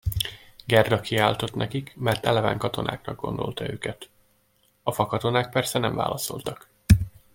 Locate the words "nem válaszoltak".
5.79-6.69